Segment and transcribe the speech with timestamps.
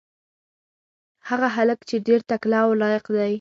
[1.29, 3.29] هغه هلک ډېر تکړه او لایق دی.